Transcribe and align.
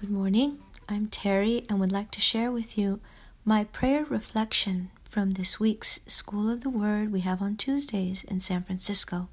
Good 0.00 0.08
morning. 0.08 0.60
I'm 0.88 1.08
Terry 1.08 1.66
and 1.68 1.78
would 1.78 1.92
like 1.92 2.10
to 2.12 2.22
share 2.22 2.50
with 2.50 2.78
you 2.78 3.00
my 3.44 3.64
prayer 3.64 4.06
reflection 4.06 4.90
from 5.06 5.32
this 5.32 5.60
week's 5.60 6.00
School 6.06 6.48
of 6.48 6.62
the 6.62 6.70
Word 6.70 7.12
we 7.12 7.20
have 7.20 7.42
on 7.42 7.56
Tuesdays 7.56 8.24
in 8.24 8.40
San 8.40 8.62
Francisco. 8.62 9.28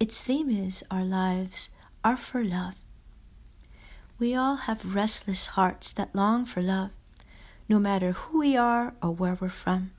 Its 0.00 0.20
theme 0.20 0.50
is 0.50 0.82
Our 0.90 1.04
lives 1.04 1.70
are 2.02 2.16
for 2.16 2.42
love. 2.42 2.74
We 4.18 4.34
all 4.34 4.56
have 4.56 4.96
restless 4.96 5.46
hearts 5.46 5.92
that 5.92 6.12
long 6.12 6.44
for 6.44 6.60
love, 6.60 6.90
no 7.68 7.78
matter 7.78 8.10
who 8.10 8.40
we 8.40 8.56
are 8.56 8.94
or 9.00 9.12
where 9.12 9.38
we're 9.40 9.48
from. 9.48 9.92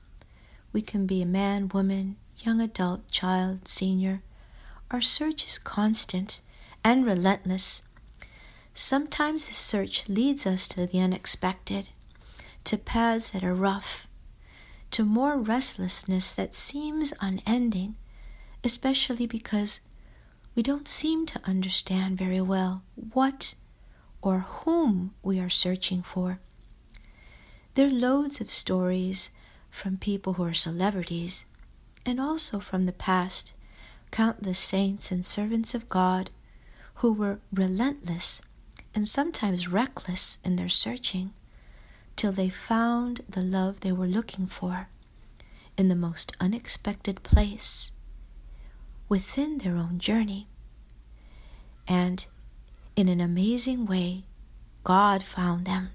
We 0.74 0.82
can 0.82 1.06
be 1.06 1.22
a 1.22 1.26
man, 1.26 1.68
woman, 1.68 2.16
young 2.36 2.60
adult, 2.60 3.10
child, 3.10 3.66
senior. 3.66 4.20
Our 4.90 5.00
search 5.00 5.46
is 5.46 5.58
constant 5.58 6.40
and 6.84 7.06
relentless. 7.06 7.80
Sometimes 8.74 9.48
the 9.48 9.54
search 9.54 10.08
leads 10.08 10.46
us 10.46 10.66
to 10.68 10.86
the 10.86 11.00
unexpected, 11.00 11.90
to 12.64 12.78
paths 12.78 13.30
that 13.30 13.44
are 13.44 13.54
rough, 13.54 14.06
to 14.90 15.04
more 15.04 15.36
restlessness 15.36 16.32
that 16.32 16.54
seems 16.54 17.12
unending, 17.20 17.96
especially 18.64 19.26
because 19.26 19.80
we 20.54 20.62
don't 20.62 20.88
seem 20.88 21.26
to 21.26 21.40
understand 21.44 22.18
very 22.18 22.40
well 22.40 22.82
what 22.94 23.54
or 24.22 24.40
whom 24.40 25.14
we 25.22 25.38
are 25.38 25.50
searching 25.50 26.02
for. 26.02 26.40
There 27.74 27.86
are 27.86 27.90
loads 27.90 28.40
of 28.40 28.50
stories 28.50 29.30
from 29.70 29.96
people 29.96 30.34
who 30.34 30.44
are 30.44 30.54
celebrities 30.54 31.46
and 32.04 32.20
also 32.20 32.60
from 32.60 32.86
the 32.86 32.92
past, 32.92 33.52
countless 34.10 34.58
saints 34.58 35.12
and 35.12 35.24
servants 35.24 35.74
of 35.74 35.88
God 35.88 36.30
who 36.96 37.12
were 37.12 37.40
relentless 37.52 38.42
and 38.94 39.06
sometimes 39.06 39.68
reckless 39.68 40.38
in 40.44 40.56
their 40.56 40.68
searching 40.68 41.32
till 42.16 42.32
they 42.32 42.48
found 42.48 43.20
the 43.28 43.42
love 43.42 43.80
they 43.80 43.92
were 43.92 44.06
looking 44.06 44.46
for 44.46 44.88
in 45.76 45.88
the 45.88 45.94
most 45.94 46.32
unexpected 46.40 47.22
place 47.22 47.92
within 49.08 49.58
their 49.58 49.76
own 49.76 49.98
journey. 49.98 50.46
And 51.88 52.26
in 52.96 53.08
an 53.08 53.20
amazing 53.20 53.86
way, 53.86 54.24
God 54.84 55.22
found 55.22 55.64
them. 55.64 55.90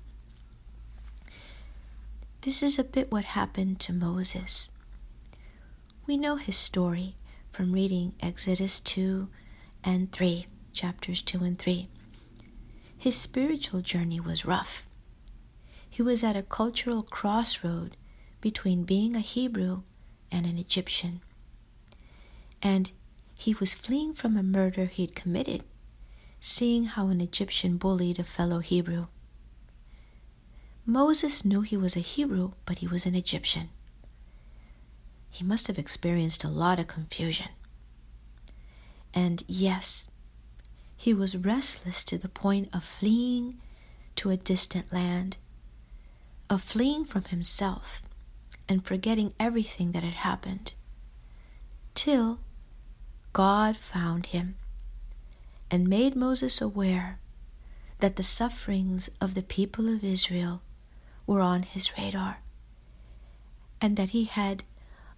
This 2.41 2.61
is 2.61 2.77
a 2.77 2.83
bit 2.83 3.11
what 3.11 3.25
happened 3.25 3.79
to 3.81 3.93
Moses. 3.93 4.69
We 6.05 6.17
know 6.17 6.35
his 6.35 6.57
story 6.57 7.15
from 7.51 7.71
reading 7.71 8.13
Exodus 8.19 8.79
2 8.79 9.27
and 9.83 10.11
3, 10.11 10.45
chapters 10.73 11.21
2 11.21 11.43
and 11.43 11.57
3. 11.57 11.89
His 13.05 13.15
spiritual 13.15 13.81
journey 13.81 14.19
was 14.19 14.45
rough. 14.45 14.83
He 15.87 16.01
was 16.01 16.23
at 16.23 16.35
a 16.35 16.41
cultural 16.41 17.03
crossroad 17.03 17.97
between 18.41 18.83
being 18.83 19.15
a 19.15 19.19
Hebrew 19.19 19.83
and 20.31 20.47
an 20.47 20.57
Egyptian. 20.57 21.21
And 22.63 22.89
he 23.37 23.53
was 23.53 23.75
fleeing 23.75 24.15
from 24.15 24.35
a 24.35 24.41
murder 24.41 24.85
he 24.85 25.03
had 25.03 25.13
committed, 25.13 25.63
seeing 26.39 26.85
how 26.85 27.09
an 27.09 27.21
Egyptian 27.21 27.77
bullied 27.77 28.17
a 28.17 28.23
fellow 28.23 28.57
Hebrew. 28.57 29.05
Moses 30.83 31.45
knew 31.45 31.61
he 31.61 31.77
was 31.77 31.95
a 31.95 31.99
Hebrew, 31.99 32.53
but 32.65 32.79
he 32.79 32.87
was 32.87 33.05
an 33.05 33.13
Egyptian. 33.13 33.69
He 35.29 35.43
must 35.43 35.67
have 35.67 35.77
experienced 35.77 36.43
a 36.43 36.49
lot 36.49 36.79
of 36.79 36.87
confusion. 36.87 37.49
And 39.13 39.43
yes, 39.47 40.09
he 40.95 41.13
was 41.13 41.35
restless 41.35 42.03
to 42.03 42.17
the 42.17 42.29
point 42.29 42.69
of 42.73 42.83
fleeing 42.83 43.59
to 44.15 44.29
a 44.29 44.37
distant 44.37 44.91
land, 44.91 45.37
of 46.49 46.61
fleeing 46.61 47.05
from 47.05 47.23
himself 47.25 48.01
and 48.67 48.85
forgetting 48.85 49.33
everything 49.39 49.91
that 49.91 50.03
had 50.03 50.13
happened, 50.13 50.73
till 51.93 52.39
God 53.33 53.77
found 53.77 54.27
him 54.27 54.55
and 55.69 55.87
made 55.87 56.15
Moses 56.15 56.61
aware 56.61 57.19
that 57.99 58.15
the 58.15 58.23
sufferings 58.23 59.09
of 59.19 59.33
the 59.33 59.41
people 59.41 59.87
of 59.93 60.03
Israel 60.03 60.61
were 61.25 61.41
on 61.41 61.63
his 61.63 61.97
radar 61.97 62.39
and 63.81 63.97
that 63.97 64.11
he 64.11 64.25
had 64.25 64.63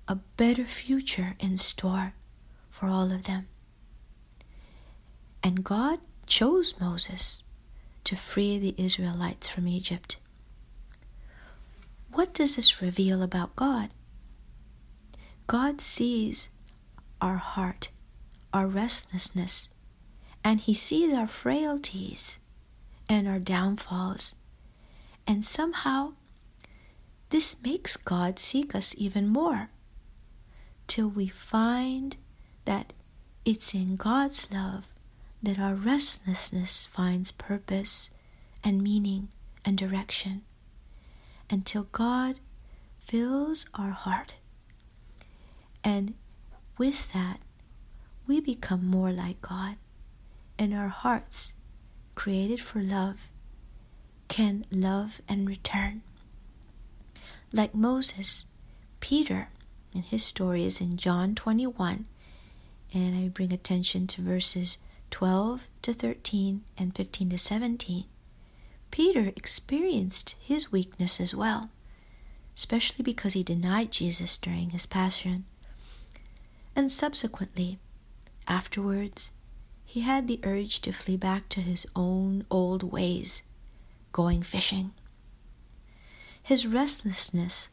a 0.07 0.15
better 0.15 0.65
future 0.65 1.35
in 1.39 1.57
store 1.57 2.13
for 2.69 2.87
all 2.87 3.11
of 3.11 3.23
them. 3.23 3.47
And 5.47 5.63
God 5.63 5.99
chose 6.25 6.77
Moses 6.77 7.41
to 8.03 8.17
free 8.17 8.59
the 8.59 8.75
Israelites 8.77 9.47
from 9.47 9.65
Egypt. 9.65 10.17
What 12.11 12.33
does 12.33 12.57
this 12.57 12.81
reveal 12.81 13.23
about 13.23 13.55
God? 13.55 13.89
God 15.47 15.79
sees 15.79 16.49
our 17.21 17.37
heart, 17.37 17.91
our 18.51 18.67
restlessness, 18.67 19.69
and 20.43 20.59
He 20.59 20.73
sees 20.73 21.13
our 21.13 21.27
frailties 21.27 22.39
and 23.07 23.25
our 23.25 23.39
downfalls. 23.39 24.35
And 25.25 25.45
somehow, 25.45 26.11
this 27.29 27.55
makes 27.63 27.95
God 27.95 28.37
seek 28.37 28.75
us 28.75 28.93
even 28.97 29.29
more 29.29 29.69
till 30.87 31.07
we 31.07 31.29
find 31.29 32.17
that 32.65 32.91
it's 33.45 33.73
in 33.73 33.95
God's 33.95 34.51
love 34.51 34.87
that 35.41 35.59
our 35.59 35.75
restlessness 35.75 36.85
finds 36.85 37.31
purpose 37.31 38.09
and 38.63 38.81
meaning 38.81 39.29
and 39.63 39.77
direction 39.77 40.41
until 41.49 41.83
God 41.91 42.39
fills 42.99 43.67
our 43.73 43.91
heart. 43.91 44.35
And 45.83 46.15
with 46.77 47.11
that, 47.13 47.39
we 48.27 48.41
become 48.41 48.85
more 48.85 49.11
like 49.11 49.41
God, 49.41 49.77
and 50.59 50.73
our 50.73 50.89
hearts, 50.89 51.53
created 52.15 52.59
for 52.59 52.81
love, 52.81 53.15
can 54.27 54.65
love 54.69 55.21
and 55.29 55.47
return. 55.47 56.01
Like 57.53 57.73
Moses, 57.73 58.45
Peter, 58.99 59.49
and 59.93 60.03
his 60.03 60.23
story 60.23 60.65
is 60.65 60.81
in 60.81 60.97
John 60.97 61.35
21, 61.35 62.05
and 62.93 63.15
I 63.15 63.29
bring 63.29 63.53
attention 63.53 64.07
to 64.07 64.21
verses 64.21 64.77
12 65.11 65.67
to 65.81 65.93
13 65.93 66.61
and 66.77 66.95
15 66.95 67.29
to 67.31 67.37
17, 67.37 68.05
Peter 68.91 69.31
experienced 69.35 70.35
his 70.39 70.71
weakness 70.71 71.19
as 71.19 71.35
well, 71.35 71.69
especially 72.55 73.03
because 73.03 73.33
he 73.33 73.43
denied 73.43 73.91
Jesus 73.91 74.37
during 74.37 74.71
his 74.71 74.85
passion. 74.85 75.45
And 76.75 76.91
subsequently, 76.91 77.79
afterwards, 78.47 79.31
he 79.85 80.01
had 80.01 80.27
the 80.27 80.39
urge 80.43 80.81
to 80.81 80.91
flee 80.91 81.17
back 81.17 81.49
to 81.49 81.61
his 81.61 81.87
own 81.95 82.45
old 82.51 82.83
ways, 82.83 83.43
going 84.11 84.43
fishing. 84.43 84.91
His 86.43 86.67
restlessness 86.67 87.69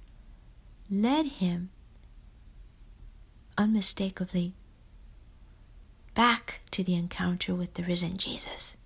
led 0.90 1.26
him 1.26 1.70
unmistakably 3.56 4.54
back 6.14 6.60
to 6.70 6.84
the 6.84 6.94
encounter 6.94 7.54
with 7.54 7.74
the 7.74 7.82
risen 7.82 8.16
Jesus. 8.16 8.76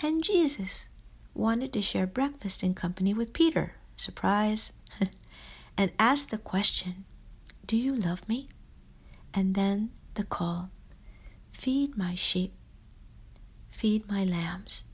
And 0.00 0.24
Jesus 0.24 0.88
wanted 1.34 1.72
to 1.72 1.82
share 1.82 2.06
breakfast 2.06 2.62
in 2.62 2.74
company 2.74 3.14
with 3.14 3.32
Peter, 3.32 3.74
surprise, 3.96 4.72
and 5.76 5.92
asked 5.98 6.30
the 6.30 6.38
question, 6.38 7.04
Do 7.66 7.76
you 7.76 7.94
love 7.94 8.28
me? 8.28 8.48
And 9.32 9.54
then 9.54 9.90
the 10.14 10.24
call, 10.24 10.70
Feed 11.52 11.96
my 11.96 12.14
sheep, 12.14 12.52
feed 13.70 14.08
my 14.08 14.24
lambs. 14.24 14.84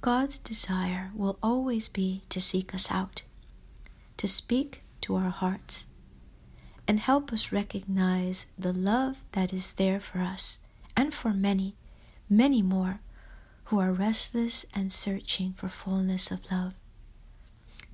God's 0.00 0.38
desire 0.38 1.10
will 1.14 1.38
always 1.42 1.88
be 1.88 2.22
to 2.28 2.40
seek 2.40 2.74
us 2.74 2.90
out, 2.90 3.22
to 4.16 4.26
speak 4.26 4.82
to 5.02 5.14
our 5.14 5.30
hearts 5.30 5.86
and 6.92 7.00
help 7.00 7.32
us 7.32 7.52
recognize 7.52 8.48
the 8.58 8.70
love 8.70 9.16
that 9.32 9.50
is 9.50 9.72
there 9.72 9.98
for 9.98 10.18
us 10.18 10.58
and 10.94 11.14
for 11.14 11.32
many, 11.32 11.74
many 12.28 12.60
more 12.60 13.00
who 13.64 13.80
are 13.80 13.94
restless 13.94 14.66
and 14.74 14.92
searching 14.92 15.54
for 15.54 15.70
fullness 15.70 16.30
of 16.30 16.52
love. 16.52 16.74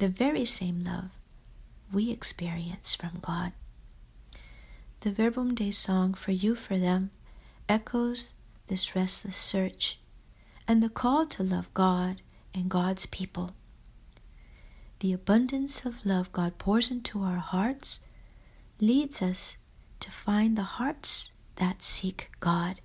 The 0.00 0.08
very 0.08 0.44
same 0.44 0.82
love 0.82 1.10
we 1.92 2.10
experience 2.10 2.96
from 2.96 3.20
God. 3.22 3.52
The 5.02 5.12
Verbum 5.12 5.54
Dei 5.54 5.70
song 5.70 6.12
for 6.14 6.32
you 6.32 6.56
for 6.56 6.76
them 6.76 7.12
echoes 7.68 8.32
this 8.66 8.96
restless 8.96 9.36
search 9.36 10.00
and 10.66 10.82
the 10.82 10.88
call 10.88 11.24
to 11.26 11.44
love 11.44 11.72
God 11.72 12.16
and 12.52 12.68
God's 12.68 13.06
people. 13.06 13.52
The 14.98 15.12
abundance 15.12 15.86
of 15.86 16.04
love 16.04 16.32
God 16.32 16.58
pours 16.58 16.90
into 16.90 17.22
our 17.22 17.36
hearts 17.36 18.00
leads 18.80 19.20
us 19.22 19.56
to 20.00 20.10
find 20.10 20.56
the 20.56 20.62
hearts 20.62 21.32
that 21.56 21.82
seek 21.82 22.30
God. 22.40 22.80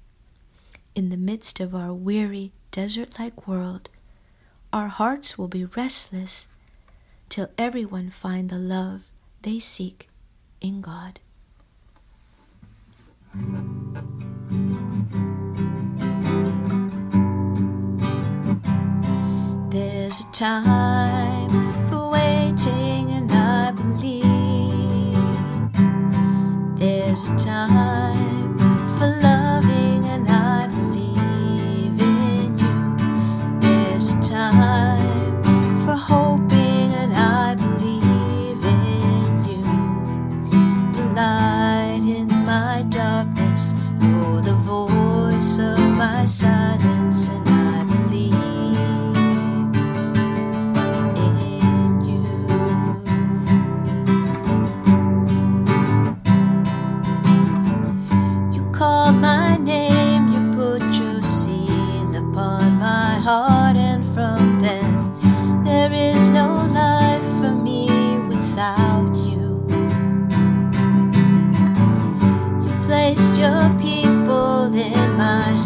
In 0.95 1.09
the 1.09 1.17
midst 1.17 1.59
of 1.59 1.75
our 1.75 1.93
weary, 1.93 2.51
desert 2.71 3.19
like 3.19 3.47
world, 3.47 3.89
our 4.71 4.87
hearts 4.87 5.37
will 5.37 5.47
be 5.47 5.65
restless 5.65 6.47
till 7.29 7.49
everyone 7.57 8.09
find 8.09 8.49
the 8.49 8.57
love 8.57 9.01
they 9.43 9.59
seek 9.59 10.07
in 10.61 10.81
God. 10.81 11.19
There's 19.69 20.21
a 20.21 20.31
time 20.31 21.42
your 73.43 73.67
people 73.77 74.73
in 74.73 75.17
my 75.17 75.62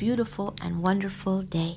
beautiful 0.00 0.54
and 0.64 0.82
wonderful 0.82 1.42
day. 1.42 1.76